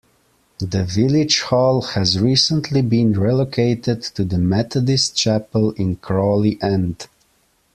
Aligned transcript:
The 0.57 0.83
village 0.83 1.41
hall 1.41 1.83
has 1.83 2.19
recently 2.19 2.81
been 2.81 3.13
relocated 3.13 4.01
to 4.01 4.25
the 4.25 4.39
Methodist 4.39 5.15
chapel 5.15 5.73
in 5.73 5.97
Crawley 5.97 6.57
End. 6.59 7.07